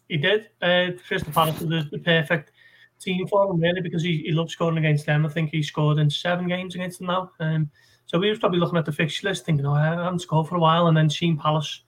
[0.08, 0.50] He did.
[0.62, 2.52] Uh, Crystal Palace was the, the perfect
[3.00, 5.26] team for him really because he, he loves scoring against them.
[5.26, 7.32] I think he scored in seven games against them now.
[7.40, 7.70] Um,
[8.06, 10.56] so we was probably looking at the fixture list thinking, oh, I haven't scored for
[10.56, 10.88] a while.
[10.88, 11.84] And then seeing Palace,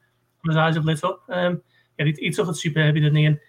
[0.46, 1.24] his eyes have lit up.
[1.30, 1.62] Um,
[1.98, 3.26] yeah, he, he took it superbly, didn't he?
[3.26, 3.40] And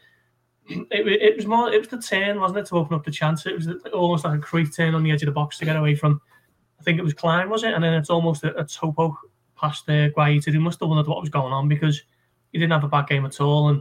[0.91, 3.47] it, it was more, it was the turn, wasn't it, to open up the chance.
[3.47, 5.77] It was almost like a great turn on the edge of the box to get
[5.77, 6.21] away from,
[6.81, 7.75] I think it was Klein, was it?
[7.75, 9.19] And then it's almost a, a toe-poke
[9.63, 10.51] past uh, Guaita.
[10.51, 12.03] He must have wondered what was going on because
[12.53, 13.81] he didn't have a bad game at all, and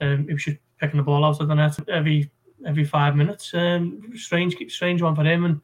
[0.00, 2.30] um, he was just picking the ball out of the net every
[2.66, 3.52] every five minutes.
[3.54, 5.60] Um, strange, strange one for him, and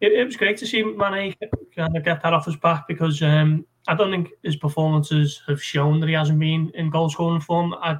[0.00, 1.34] it, it was great to see Mane
[1.76, 5.62] kind of get that off his back because um, I don't think his performances have
[5.62, 7.74] shown that he hasn't been in goal scoring form.
[7.74, 7.98] I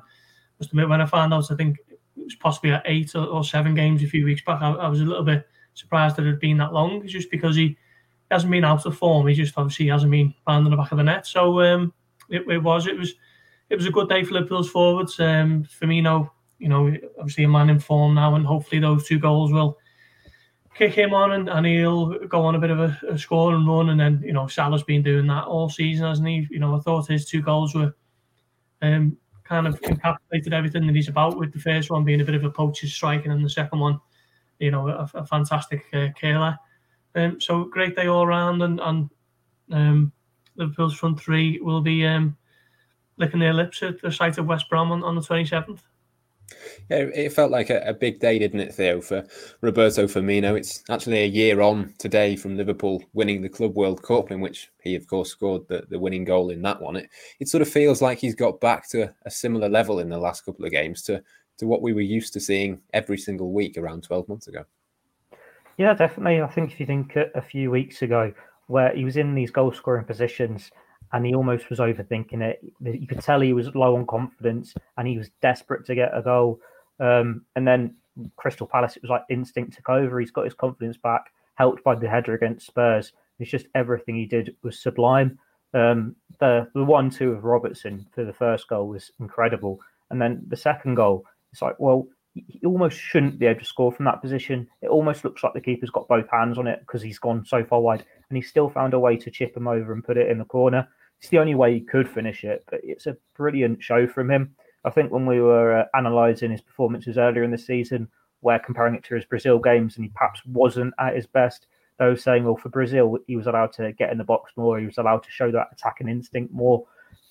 [0.59, 3.45] must admit, when I found out, I think it was possibly at eight or, or
[3.45, 4.63] seven games a few weeks back.
[4.63, 7.57] I, I, was a little bit surprised that it had been that long, just because
[7.57, 7.77] he
[8.31, 9.27] hasn't been out of form.
[9.27, 11.27] He just obviously hasn't been finding the back of the net.
[11.27, 11.93] So um,
[12.29, 13.15] it, it, was, it was,
[13.69, 15.19] it was a good day for Liverpool's forwards.
[15.19, 19.53] Um, Firmino, you know, obviously a man in form now, and hopefully those two goals
[19.53, 19.79] will
[20.75, 23.67] kick him on and, and he'll go on a bit of a, a score and
[23.67, 23.91] run.
[23.91, 26.47] And then, you know, Salah's been doing that all season, hasn't he?
[26.51, 27.95] You know, I thought his two goals were
[28.83, 32.35] um, kind of encapsulated everything that he's about, with the first one being a bit
[32.35, 34.01] of a poacher's striking and the second one,
[34.59, 36.57] you know, a, a fantastic uh, killer.
[37.15, 38.63] Um, so great day all around.
[38.63, 39.11] And, and
[39.73, 40.13] um,
[40.57, 42.37] Liverpool's front three will be um,
[43.17, 45.81] licking their lips at the sight of West Brom on, on the 27th.
[46.89, 49.25] Yeah, it felt like a, a, big day, didn't it, Theo, for
[49.61, 50.57] Roberto Firmino?
[50.57, 54.71] It's actually a year on today from Liverpool winning the Club World Cup, in which
[54.83, 56.97] he, of course, scored the, the winning goal in that one.
[56.97, 60.19] It, it sort of feels like he's got back to a similar level in the
[60.19, 61.23] last couple of games to,
[61.59, 64.65] to what we were used to seeing every single week around 12 months ago.
[65.79, 66.43] Yeah, definitely.
[66.43, 68.33] I think if you think a few weeks ago,
[68.67, 70.71] where he was in these goal scoring positions
[71.13, 72.61] and he almost was overthinking it.
[72.81, 76.23] You could tell he was low on confidence and he was desperate to get a
[76.23, 76.61] goal.
[77.01, 77.97] Um, and then
[78.37, 80.21] Crystal Palace, it was like instinct took over.
[80.21, 83.13] He's got his confidence back, helped by the header against Spurs.
[83.39, 85.39] It's just everything he did was sublime.
[85.73, 90.43] Um, the the one two of Robertson for the first goal was incredible, and then
[90.49, 94.21] the second goal, it's like well, he almost shouldn't be able to score from that
[94.21, 94.69] position.
[94.83, 97.65] It almost looks like the keeper's got both hands on it because he's gone so
[97.65, 100.29] far wide, and he still found a way to chip him over and put it
[100.29, 100.89] in the corner.
[101.21, 104.55] It's the only way he could finish it, but it's a brilliant show from him.
[104.85, 108.09] I think when we were uh, analysing his performances earlier in the season,
[108.41, 111.67] where comparing it to his Brazil games, and he perhaps wasn't at his best,
[111.99, 114.87] those saying, well, for Brazil, he was allowed to get in the box more, he
[114.87, 116.87] was allowed to show that attacking instinct more.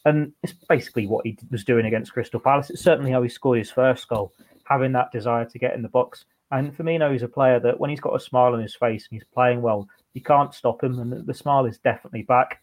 [0.05, 2.69] And it's basically what he was doing against Crystal Palace.
[2.69, 4.31] It's certainly how he scored his first goal,
[4.65, 6.25] having that desire to get in the box.
[6.51, 9.19] And Firmino is a player that when he's got a smile on his face and
[9.19, 10.99] he's playing well, you can't stop him.
[10.99, 12.61] And the smile is definitely back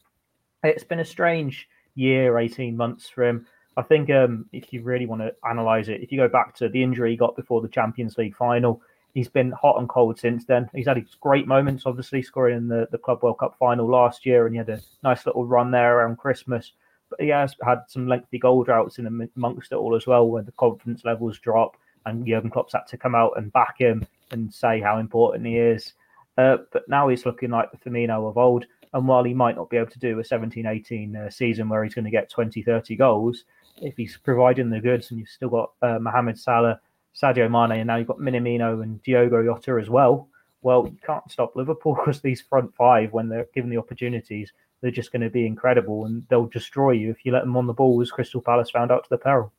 [0.63, 3.47] it's been a strange year, 18 months for him.
[3.77, 6.69] I think um, if you really want to analyze it, if you go back to
[6.69, 8.81] the injury he got before the Champions League final,
[9.13, 10.69] he's been hot and cold since then.
[10.75, 14.25] He's had his great moments, obviously, scoring in the, the Club World Cup final last
[14.25, 16.73] year, and he had a nice little run there around Christmas.
[17.11, 20.43] But he has had some lengthy goal droughts in amongst it all as well, where
[20.43, 24.53] the confidence levels drop, and Jurgen Klopp's had to come out and back him and
[24.53, 25.93] say how important he is.
[26.39, 28.67] Uh, but now he's looking like the Firmino of old.
[28.97, 31.85] And while he might not be able to do a 17 18 uh, season where
[31.85, 33.45] he's going to get 20, 30 goals,
[33.83, 36.81] if he's providing the goods and you've still got uh, Mohamed Salah,
[37.15, 40.31] Sadio Mane, and now you've got Minamino and Diogo Jota as well,
[40.63, 44.91] well, you can't stop Liverpool because these front five, when they're given the opportunities, they're
[44.91, 47.75] just going to be incredible and they'll destroy you if you let them on the
[47.75, 49.53] ball, as Crystal Palace found out to the peril.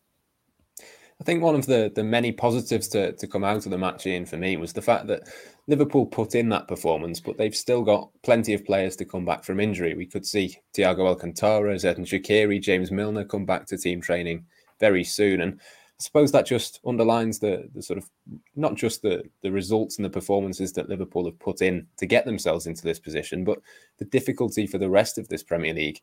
[1.20, 4.06] I think one of the the many positives to, to come out of the match,
[4.06, 5.24] Ian, for me, was the fact that
[5.68, 9.44] Liverpool put in that performance, but they've still got plenty of players to come back
[9.44, 9.96] from injury.
[9.96, 14.46] We could see Thiago Alcantara, Xherdan Shaqiri, James Milner come back to team training
[14.80, 15.42] very soon.
[15.42, 18.08] And I suppose that just underlines the the sort of
[18.56, 22.26] not just the the results and the performances that Liverpool have put in to get
[22.26, 23.58] themselves into this position, but
[23.98, 26.00] the difficulty for the rest of this Premier League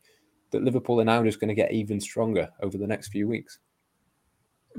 [0.51, 3.59] that Liverpool are now just going to get even stronger over the next few weeks.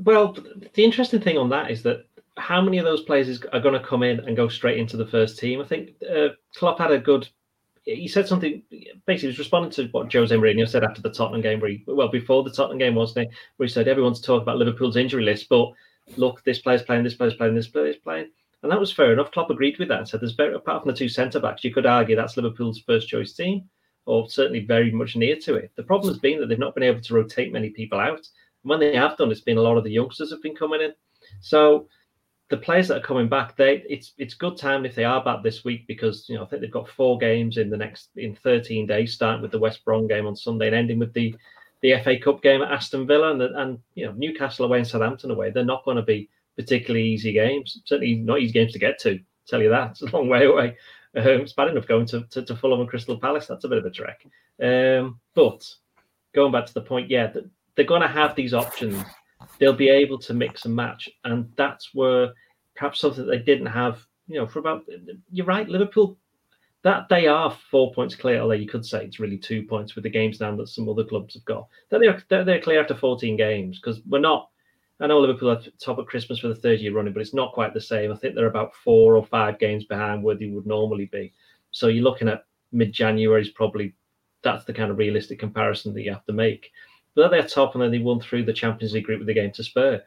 [0.03, 0.37] Well,
[0.75, 2.07] the interesting thing on that is that
[2.37, 5.07] how many of those players are going to come in and go straight into the
[5.07, 5.61] first team?
[5.61, 7.29] I think uh, Klopp had a good.
[7.85, 8.63] He said something.
[9.07, 11.85] Basically, he was responding to what Jose Mourinho said after the Tottenham game, where he,
[11.87, 13.37] well before the Tottenham game, wasn't he?
[13.57, 15.73] Where he said everyone's talking about Liverpool's injury list, but
[16.17, 18.29] look, this player's playing, this player's playing, this player's playing,
[18.63, 19.31] and that was fair enough.
[19.31, 21.87] Klopp agreed with that and said, "There's apart from the two centre backs, you could
[21.87, 23.69] argue that's Liverpool's first choice team,
[24.05, 26.83] or certainly very much near to it." The problem has been that they've not been
[26.83, 28.29] able to rotate many people out
[28.67, 30.93] when they have done, it's been a lot of the youngsters have been coming in.
[31.41, 31.89] So
[32.49, 35.43] the players that are coming back, they it's it's good time if they are back
[35.43, 38.35] this week because you know I think they've got four games in the next in
[38.35, 41.35] 13 days, starting with the West Brom game on Sunday and ending with the
[41.83, 45.31] the FA Cup game at Aston Villa and and you know Newcastle away and Southampton
[45.31, 45.51] away.
[45.51, 47.81] They're not going to be particularly easy games.
[47.85, 49.19] Certainly not easy games to get to.
[49.47, 50.77] Tell you that it's a long way away.
[51.17, 53.47] Um, it's bad enough going to, to, to Fulham and Crystal Palace.
[53.47, 54.27] That's a bit of a trek.
[54.63, 55.67] Um, but
[56.35, 59.03] going back to the point, yeah, the, they're going to have these options.
[59.59, 62.33] They'll be able to mix and match, and that's where
[62.75, 64.01] perhaps something they didn't have.
[64.27, 64.85] You know, for about
[65.31, 66.19] you're right, Liverpool.
[66.83, 70.05] that they are four points clear, although you could say it's really two points with
[70.05, 71.69] the games now that some other clubs have got.
[71.91, 74.49] That they're, they're, they're clear after 14 games because we're not.
[75.01, 77.53] I know Liverpool are top of Christmas for the third year running, but it's not
[77.53, 78.11] quite the same.
[78.11, 81.33] I think they're about four or five games behind where they would normally be.
[81.71, 83.95] So you're looking at mid January is probably
[84.43, 86.71] that's the kind of realistic comparison that you have to make.
[87.17, 89.51] But they're top and then they won through the Champions League group with the game
[89.53, 90.03] to spur.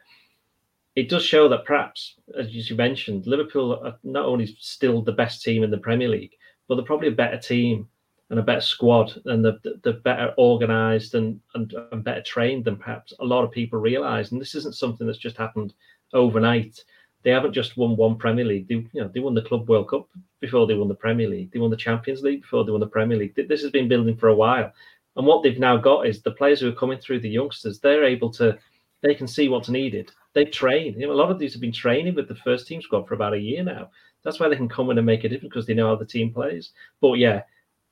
[0.96, 5.42] It does show that perhaps, as you mentioned, Liverpool are not only still the best
[5.42, 6.36] team in the Premier League,
[6.68, 7.88] but they're probably a better team
[8.30, 12.76] and a better squad and they're, they're better organised and, and, and better trained than
[12.76, 14.30] perhaps a lot of people realise.
[14.30, 15.74] And this isn't something that's just happened
[16.12, 16.84] overnight.
[17.22, 18.68] They haven't just won one Premier League.
[18.68, 20.08] They, you know, they won the Club World Cup
[20.40, 21.50] before they won the Premier League.
[21.50, 23.34] They won the Champions League before they won the Premier League.
[23.34, 24.72] This has been building for a while.
[25.20, 28.04] And what they've now got is the players who are coming through, the youngsters, they're
[28.04, 28.56] able to,
[29.02, 30.10] they can see what's needed.
[30.32, 30.98] They train.
[30.98, 33.12] You know, a lot of these have been training with the first team squad for
[33.12, 33.90] about a year now.
[34.22, 36.06] That's why they can come in and make a difference because they know how the
[36.06, 36.70] team plays.
[37.02, 37.42] But yeah,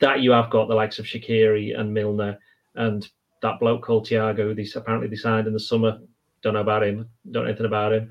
[0.00, 2.38] that you have got the likes of Shaqiri and Milner
[2.76, 3.06] and
[3.42, 4.56] that bloke called Thiago.
[4.56, 6.00] These apparently they signed in the summer.
[6.40, 7.10] Don't know about him.
[7.30, 8.10] Don't know anything about him.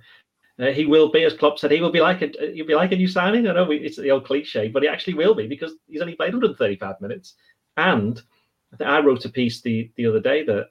[0.60, 2.92] Uh, he will be, as Klopp said, he will be like a he'll be like
[2.92, 3.48] a new signing.
[3.48, 6.34] I know it's the old cliche, but he actually will be because he's only played
[6.34, 7.34] 135 minutes.
[7.78, 8.22] And
[8.80, 10.70] I think I wrote a piece the the other day that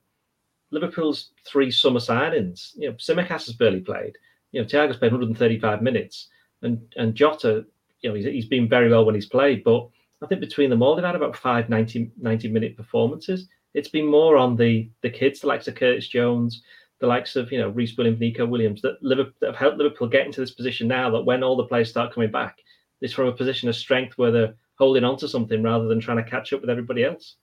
[0.71, 4.13] Liverpool's three summer signings, you know, Tsimikas has barely played.
[4.53, 6.29] You know, Thiago's played 135 minutes
[6.63, 7.65] and and Jota,
[8.01, 9.89] you know, he's, he's been very well when he's played, but
[10.23, 13.49] I think between them all, they've had about five 90, 90 minute performances.
[13.75, 16.63] It's been more on the the kids, the likes of Curtis Jones,
[17.01, 20.09] the likes of you know Rhys Williams, Neco Williams, that Liverpool that have helped Liverpool
[20.09, 21.11] get into this position now.
[21.11, 22.59] That when all the players start coming back,
[23.01, 26.23] it's from a position of strength where they're holding on to something rather than trying
[26.23, 27.37] to catch up with everybody else.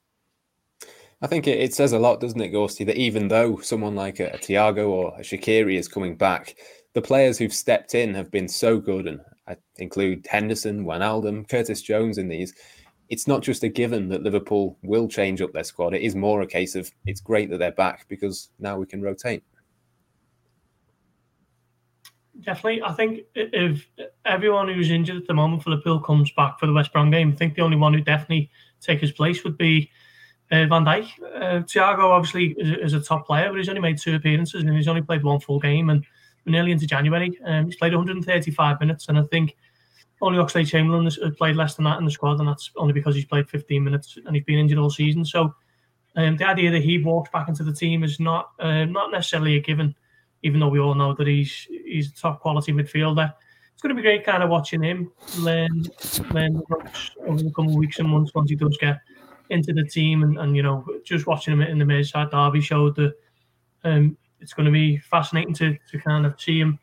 [1.23, 4.19] I think it, it says a lot, doesn't it, Ghosty, that even though someone like
[4.19, 6.57] a, a Thiago or a Shaqiri is coming back,
[6.93, 11.81] the players who've stepped in have been so good, and I include Henderson, Wijnaldum, Curtis
[11.81, 12.53] Jones in these.
[13.07, 15.93] It's not just a given that Liverpool will change up their squad.
[15.93, 19.01] It is more a case of it's great that they're back because now we can
[19.01, 19.43] rotate.
[22.41, 22.83] Definitely.
[22.83, 23.87] I think if
[24.25, 27.31] everyone who's injured at the moment for Liverpool comes back for the West Brom game,
[27.31, 28.49] I think the only one who definitely
[28.81, 29.89] take his place would be
[30.53, 31.07] uh, Van Dijk.
[31.35, 34.75] Uh, Thiago obviously is, is, a top player, but he's only made two appearances and
[34.75, 35.89] he's only played one full game.
[35.89, 36.05] And
[36.45, 37.37] nearly into January.
[37.45, 39.55] Um, he's played 135 minutes, and I think
[40.21, 43.15] only Oxlade Chamberlain has played less than that in the squad, and that's only because
[43.15, 45.25] he's played 15 minutes and he's been injured all season.
[45.25, 45.53] So
[46.15, 49.57] um, the idea that he walks back into the team is not uh, not necessarily
[49.57, 49.95] a given,
[50.43, 53.33] even though we all know that he's he's a top quality midfielder.
[53.73, 55.83] It's going to be great kind of watching him learn
[56.31, 58.99] learn the ropes over the coming weeks and months once he does get
[59.49, 62.95] into the team, and, and you know just watching him in the Merseyside derby showed
[62.95, 63.13] that
[63.83, 66.79] um, it's going to be fascinating to, to kind of see him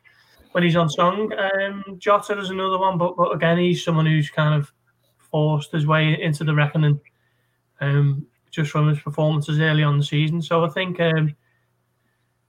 [0.51, 1.31] when he's on song.
[1.33, 4.71] Um, Jota is another one, but, but again, he's someone who's kind of
[5.17, 6.99] forced his way into the reckoning
[7.79, 10.41] um, just from his performances early on the season.
[10.41, 11.35] So I think um,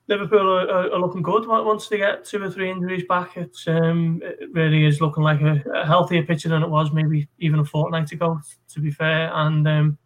[0.08, 3.36] Liverpool are, are, looking good once they get two or three injuries back.
[3.36, 7.28] It's um, it really is looking like a, a, healthier picture than it was maybe
[7.38, 8.40] even a fortnight ago.
[8.70, 9.98] To be fair, and um,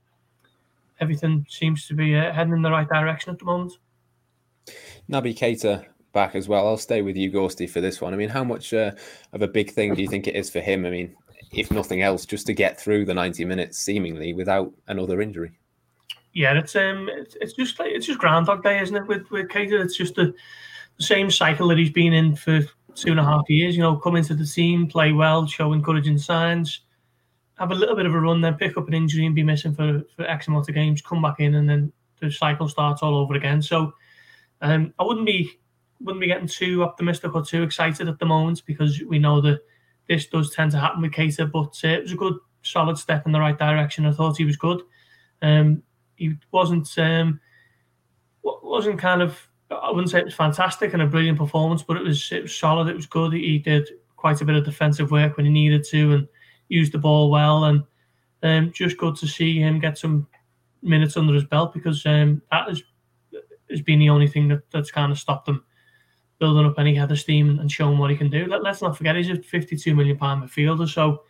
[1.00, 3.72] everything seems to be uh, heading in the right direction at the moment.
[5.10, 6.66] Naby Keita back as well.
[6.66, 8.14] I'll stay with you, Ghosty, for this one.
[8.14, 8.92] I mean, how much uh,
[9.32, 10.86] of a big thing do you think it is for him?
[10.86, 11.14] I mean,
[11.52, 15.52] if nothing else, just to get through the 90 minutes seemingly without another injury.
[16.32, 19.06] Yeah, it's um, it's, it's just like it's just Groundhog Day, isn't it?
[19.06, 20.34] With with Keita, it's just the,
[20.98, 22.60] the same cycle that he's been in for
[22.94, 23.74] two and a half years.
[23.74, 26.80] You know, come into the team, play well, show encouraging signs,
[27.58, 29.74] have a little bit of a run, then pick up an injury and be missing
[29.74, 33.16] for for X amount of games, come back in, and then the cycle starts all
[33.16, 33.62] over again.
[33.62, 33.92] So
[34.60, 35.50] um, I wouldn't be
[36.00, 39.60] wouldn't be getting too optimistic or too excited at the moment because we know that
[40.08, 41.50] this does tend to happen with Keita.
[41.50, 44.06] But uh, it was a good, solid step in the right direction.
[44.06, 44.82] I thought he was good.
[45.42, 45.82] Um,
[46.16, 47.40] he wasn't um,
[48.42, 52.02] wasn't kind of I wouldn't say it was fantastic and a brilliant performance, but it
[52.02, 52.88] was it was solid.
[52.88, 53.32] It was good.
[53.32, 56.28] He did quite a bit of defensive work when he needed to and
[56.68, 57.64] used the ball well.
[57.64, 57.82] And
[58.42, 60.26] um, just good to see him get some
[60.82, 62.82] minutes under his belt because um, that is
[63.70, 65.64] has been the only thing that, that's kind of stopped him
[66.38, 68.46] building up any of steam and showing what he can do.
[68.46, 71.22] Let, us not forget he's a 52 million pound midfielder, so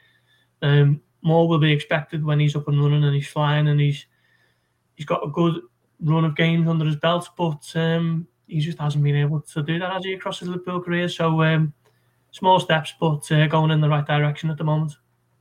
[0.62, 4.06] um, more will be expected when he's up and running and he's flying and he's
[4.96, 5.60] he's got a good
[6.00, 9.78] run of games under his belt, but um, he just hasn't been able to do
[9.78, 11.08] that as he across his Liverpool career.
[11.08, 11.72] So um,
[12.30, 14.92] small steps, but uh, going in the right direction at the moment.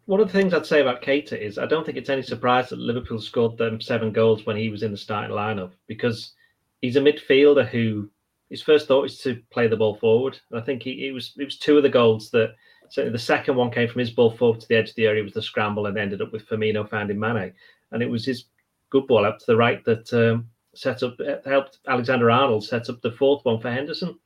[0.05, 2.69] One of the things I'd say about Keita is I don't think it's any surprise
[2.69, 6.33] that Liverpool scored them seven goals when he was in the starting lineup because
[6.81, 8.09] he's a midfielder who
[8.49, 10.39] his first thought is to play the ball forward.
[10.51, 12.53] And I think he, it was it was two of the goals that
[12.89, 15.23] certainly the second one came from his ball forward to the edge of the area.
[15.23, 17.53] Was the scramble and ended up with Firmino finding Mane.
[17.91, 18.45] And it was his
[18.91, 23.01] good ball up to the right that um, set up, helped Alexander Arnold set up
[23.01, 24.19] the fourth one for Henderson.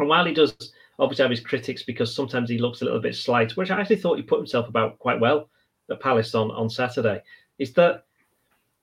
[0.00, 3.16] And while he does obviously have his critics because sometimes he looks a little bit
[3.16, 5.48] slight, which I actually thought he put himself about quite well
[5.90, 7.22] at Palace on, on Saturday,
[7.58, 8.04] is that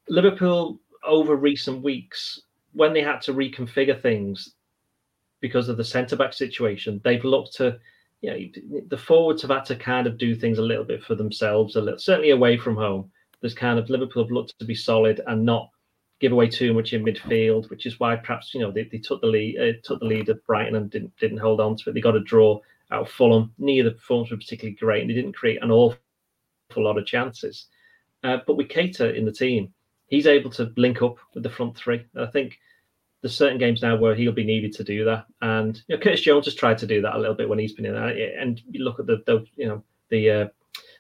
[0.10, 2.42] Liverpool over recent weeks,
[2.74, 4.56] when they had to reconfigure things
[5.40, 7.80] because of the centre back situation, they've looked to
[8.22, 11.16] you know, the forwards have had to kind of do things a little bit for
[11.16, 13.12] themselves, a little, certainly away from home.
[13.42, 15.70] There's kind of Liverpool have looked to be solid and not
[16.22, 19.20] give away too much in midfield, which is why perhaps you know they, they took
[19.20, 21.94] the lead, uh, took the lead at Brighton and didn't didn't hold on to it.
[21.94, 22.60] They got a draw
[22.92, 23.52] out of Fulham.
[23.58, 25.98] Neither the performance were particularly great, and they didn't create an awful
[26.78, 27.66] lot of chances.
[28.24, 29.74] Uh, but with Keita in the team,
[30.08, 32.06] he's able to link up with the front three.
[32.14, 32.60] And I think
[33.22, 35.26] there's certain games now where he'll be needed to do that.
[35.42, 37.74] And you know, Curtis Jones has tried to do that a little bit when he's
[37.74, 38.40] been in there.
[38.40, 40.48] And you look at the, the you know the uh,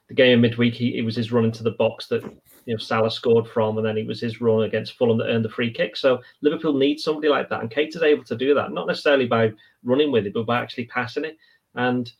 [0.07, 2.23] the game in midweek, he, it was his run into the box that
[2.65, 5.45] you know Salah scored from, and then it was his run against Fulham that earned
[5.45, 5.95] the free kick.
[5.95, 9.25] So Liverpool needs somebody like that, and Keita is able to do that, not necessarily
[9.25, 9.51] by
[9.83, 11.37] running with it, but by actually passing it.
[11.75, 12.11] And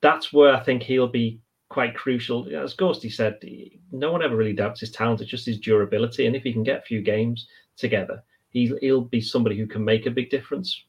[0.00, 2.46] that's where I think he'll be quite crucial.
[2.54, 3.40] As Ghosty said,
[3.92, 6.26] no one ever really doubts his talent; it's just his durability.
[6.26, 9.84] And if he can get a few games together, he'll, he'll be somebody who can
[9.84, 10.84] make a big difference.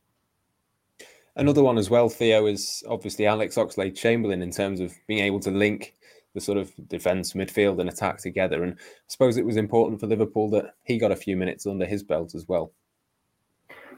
[1.36, 5.40] Another one as well, Theo, is obviously Alex Oxlade Chamberlain in terms of being able
[5.42, 5.94] to link
[6.38, 8.64] the sort of defence, midfield, and attack together.
[8.64, 8.76] And I
[9.08, 12.36] suppose it was important for Liverpool that he got a few minutes under his belt
[12.36, 12.74] as well.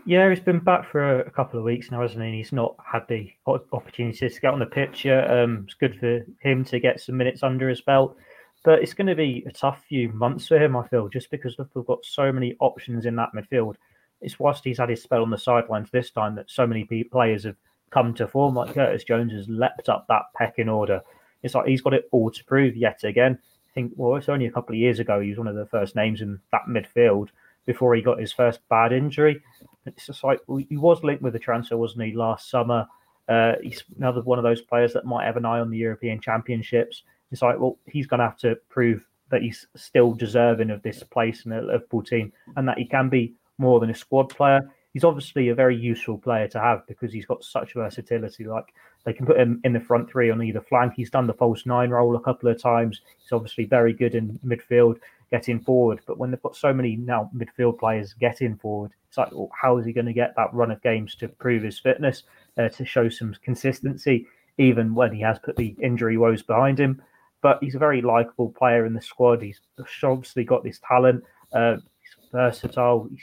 [0.06, 2.38] Yeah, he's been back for a couple of weeks now, hasn't he?
[2.38, 5.30] He's not had the opportunities to get on the pitch yet.
[5.30, 8.16] Um, it's good for him to get some minutes under his belt.
[8.64, 11.60] But it's going to be a tough few months for him, I feel, just because
[11.60, 13.76] Liverpool got so many options in that midfield.
[14.22, 17.44] It's whilst he's had his spell on the sidelines this time that so many players
[17.44, 17.58] have
[17.90, 18.56] come to form.
[18.56, 21.02] Like Curtis Jones has leapt up that pecking order.
[21.44, 23.40] It's like he's got it all to prove yet again.
[23.42, 25.66] I think, well, it's only a couple of years ago he was one of the
[25.66, 27.30] first names in that midfield
[27.66, 29.42] before he got his first bad injury.
[29.86, 32.88] It's just like he was linked with the transfer, wasn't he, last summer?
[33.28, 36.20] Uh, he's another one of those players that might have an eye on the European
[36.20, 37.04] Championships.
[37.32, 41.04] It's like, well, he's going to have to prove that he's still deserving of this
[41.04, 44.62] place in the Liverpool team and that he can be more than a squad player.
[44.94, 48.46] He's obviously a very useful player to have because he's got such versatility.
[48.46, 48.74] Like
[49.06, 50.94] they can put him in the front three on either flank.
[50.96, 53.02] He's done the false nine role a couple of times.
[53.20, 54.98] He's obviously very good in midfield,
[55.32, 56.02] getting forward.
[56.08, 59.78] But when they've got so many now midfield players getting forward, it's like, well, how
[59.78, 62.24] is he going to get that run of games to prove his fitness,
[62.58, 67.02] uh, to show some consistency, even when he has put the injury woes behind him?
[67.42, 69.42] but he's a very likable player in the squad.
[69.42, 69.62] He's
[70.04, 71.24] obviously got this talent.
[71.54, 73.08] Uh, he's versatile.
[73.10, 73.22] He's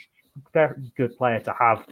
[0.53, 1.85] very good player to have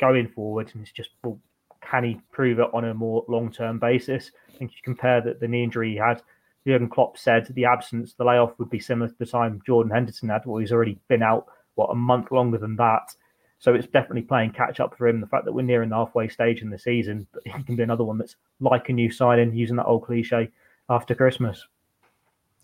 [0.00, 0.70] going forward.
[0.74, 1.38] And it's just, well,
[1.80, 4.30] can he prove it on a more long term basis?
[4.52, 6.22] I think you compare that the knee injury he had.
[6.66, 10.30] Jurgen Klopp said the absence, the layoff would be similar to the time Jordan Henderson
[10.30, 10.46] had.
[10.46, 13.14] Well, he's already been out, what, a month longer than that.
[13.58, 15.20] So it's definitely playing catch up for him.
[15.20, 17.82] The fact that we're nearing the halfway stage in the season, but he can be
[17.82, 20.50] another one that's like a new signing, using that old cliche
[20.88, 21.66] after Christmas.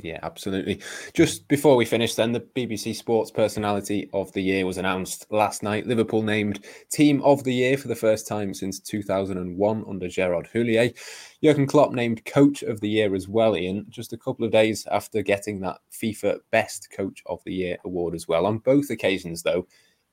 [0.02, 0.80] Yeah, absolutely.
[1.12, 5.62] Just before we finish, then, the BBC Sports Personality of the Year was announced last
[5.62, 5.86] night.
[5.86, 10.94] Liverpool named Team of the Year for the first time since 2001 under Gerard Houllier.
[11.42, 14.86] Jurgen Klopp named Coach of the Year as well, Ian, just a couple of days
[14.90, 18.46] after getting that FIFA Best Coach of the Year award as well.
[18.46, 19.66] On both occasions, though,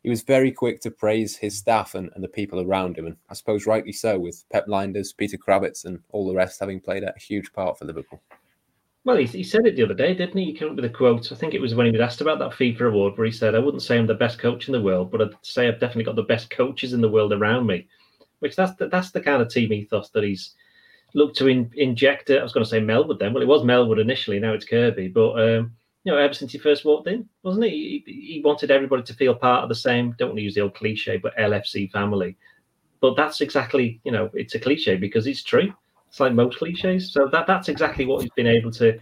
[0.03, 3.17] he was very quick to praise his staff and, and the people around him, and
[3.29, 7.03] I suppose rightly so, with Pep Lijnders, Peter Krawietz, and all the rest having played
[7.03, 8.21] a huge part for Liverpool.
[9.07, 10.47] Well, he, he said it the other day, didn't he?
[10.47, 11.31] He came up with a quote.
[11.31, 13.55] I think it was when he was asked about that FIFA award, where he said,
[13.55, 16.03] "I wouldn't say I'm the best coach in the world, but I'd say I've definitely
[16.03, 17.87] got the best coaches in the world around me."
[18.39, 20.55] Which that's the, that's the kind of team ethos that he's
[21.13, 22.29] looked to in, inject.
[22.31, 22.41] It.
[22.41, 23.33] I was going to say Melwood then.
[23.33, 24.39] Well, it was Melwood initially.
[24.39, 25.71] Now it's Kirkby, but um,
[26.03, 28.03] you know, ever since he first walked in, wasn't he?
[28.05, 28.33] he?
[28.33, 30.15] He wanted everybody to feel part of the same.
[30.19, 32.35] Don't want to use the old cliche, but LFC family.
[32.99, 35.73] But that's exactly you know, it's a cliche because it's true
[36.07, 37.11] it's like most cliches.
[37.11, 38.97] So that that's exactly what he's been able to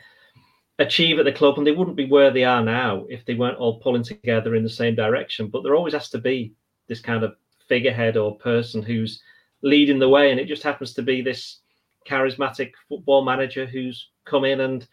[0.80, 3.58] achieve at the club, and they wouldn't be where they are now if they weren't
[3.58, 5.47] all pulling together in the same direction.
[5.47, 6.53] But there always has to be
[6.88, 7.36] this kind of
[7.68, 9.22] figurehead or person who's
[9.62, 11.60] leading the way, and it just happens to be this
[12.08, 14.88] charismatic football manager who's come in and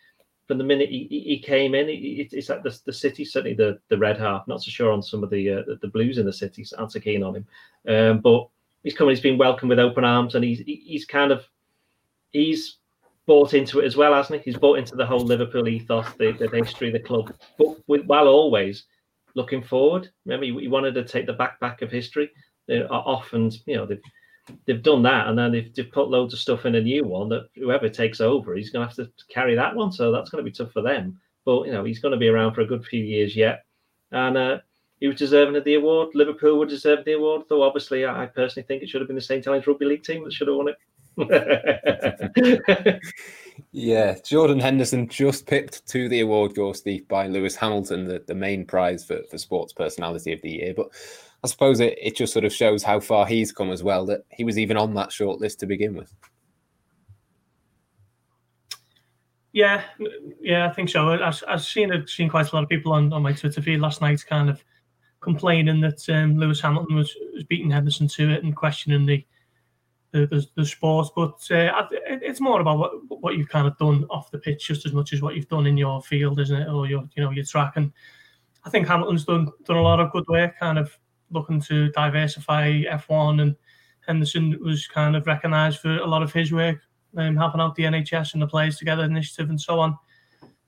[0.52, 3.96] from the minute he, he came in, it's like the, the city, certainly the, the
[3.96, 4.46] red half.
[4.48, 7.00] Not so sure on some of the uh, the, blues in the city, aren't so
[7.00, 7.46] keen on him.
[7.88, 8.48] Um, but
[8.82, 11.44] he's coming, he's been welcomed with open arms, and he's he's kind of
[12.32, 12.78] he's
[13.26, 14.50] bought into it as well, hasn't he?
[14.50, 18.04] He's bought into the whole Liverpool ethos, the, the history of the club, but with,
[18.06, 18.84] while always
[19.34, 20.10] looking forward.
[20.24, 22.30] Remember, he, he wanted to take the backpack of history.
[22.68, 24.02] They are often, you know, they've
[24.66, 27.28] they've done that, and then they've, they've put loads of stuff in a new one
[27.28, 29.92] that whoever takes over, he's going to have to carry that one.
[29.92, 31.20] So that's going to be tough for them.
[31.44, 33.64] But you know, he's going to be around for a good few years yet,
[34.10, 34.58] and uh,
[35.00, 36.10] he was deserving of the award.
[36.14, 37.62] Liverpool would deserve the award, though.
[37.62, 40.32] Obviously, I personally think it should have been the St Helens Rugby League team that
[40.32, 40.76] should have won it.
[43.72, 48.64] Yeah, Jordan Henderson just picked to the award, Ghosty, by Lewis Hamilton, the, the main
[48.64, 50.74] prize for, for sports personality of the year.
[50.74, 50.88] But
[51.44, 54.24] I suppose it, it just sort of shows how far he's come as well, that
[54.30, 56.14] he was even on that short list to begin with.
[59.52, 59.82] Yeah,
[60.40, 61.10] yeah, I think so.
[61.10, 63.80] I've, I've seen I've seen quite a lot of people on, on my Twitter feed
[63.80, 64.64] last night kind of
[65.20, 69.24] complaining that um, Lewis Hamilton was, was beating Henderson to it and questioning the
[70.12, 71.08] the, the, the sport.
[71.16, 74.86] But uh, it's more about what what you've kind of done off the pitch just
[74.86, 76.68] as much as what you've done in your field, isn't it?
[76.68, 77.72] Or your you know your track.
[77.76, 77.92] And
[78.64, 80.96] I think Hamilton's done done a lot of good work, kind of
[81.30, 83.56] looking to diversify F1, and
[84.06, 86.78] Henderson was kind of recognised for a lot of his work,
[87.16, 89.98] um, helping out the NHS and the Players Together initiative and so on.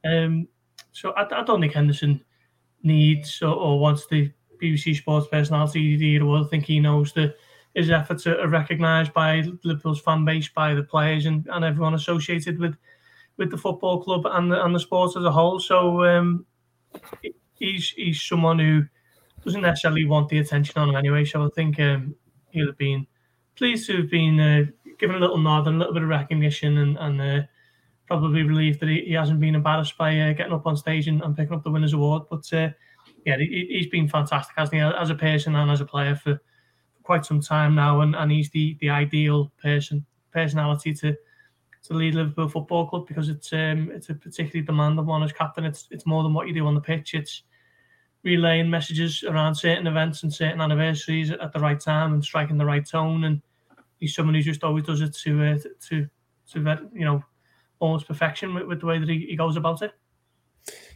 [0.05, 0.49] Um,
[0.93, 2.25] so I, I don't think Henderson
[2.83, 4.31] needs or, or wants the
[4.63, 6.47] BBC Sports Personality the World.
[6.47, 7.37] I think he knows that
[7.75, 12.59] his efforts are recognised by Liverpool's fan base, by the players, and, and everyone associated
[12.59, 12.77] with
[13.37, 15.59] with the football club and the, and the sport as a whole.
[15.59, 16.47] So um,
[17.55, 18.85] he's he's someone who
[19.45, 21.25] doesn't necessarily want the attention on him anyway.
[21.25, 22.15] So I think um,
[22.51, 23.07] he'll have been
[23.57, 24.65] pleased to have been uh,
[24.99, 27.47] given a little nod and a little bit of recognition, and, and uh,
[28.07, 31.23] probably relieved that he, he, hasn't been embarrassed by uh, getting up on stage and,
[31.23, 32.23] and, picking up the winners award.
[32.31, 32.71] But uh,
[33.27, 36.41] yeah, he, has been fantastic, hasn't he, as a person and as a player for
[37.05, 41.15] quite some time now, and, and he's the the ideal person personality to
[41.85, 45.65] to lead Liverpool Football Club because it's um it's a particularly demanding one as captain.
[45.65, 47.15] It's it's more than what you do on the pitch.
[47.15, 47.43] It's
[48.25, 52.65] relaying messages around certain events and certain anniversaries at the right time and striking the
[52.65, 53.25] right tone.
[53.25, 53.43] And
[54.01, 56.09] he's someone who just always does it to uh, to
[56.53, 57.23] to you know
[57.81, 59.93] almost perfection with, with the way that he, he goes about it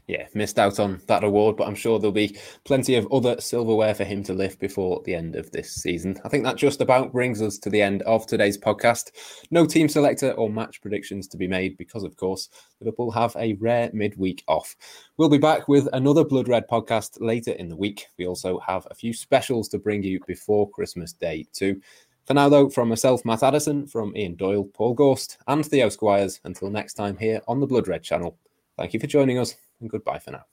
[0.08, 3.94] yeah, missed out on that award, but I'm sure there'll be plenty of other silverware
[3.94, 6.18] for him to lift before the end of this season.
[6.24, 9.10] I think that just about brings us to the end of today's podcast.
[9.50, 12.48] No team selector or match predictions to be made because, of course,
[12.80, 14.74] Liverpool have a rare midweek off.
[15.18, 18.06] We'll be back with another Blood Red podcast later in the week.
[18.16, 21.82] We also have a few specials to bring you before Christmas Day, too.
[22.24, 26.40] For now, though, from myself, Matt Addison, from Ian Doyle, Paul Gorst, and Theo Squires,
[26.44, 28.38] until next time here on the Blood Red channel.
[28.78, 30.44] Thank you for joining us and goodbye for now.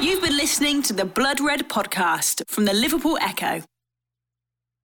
[0.00, 3.62] You've been listening to the Blood Red podcast from the Liverpool Echo.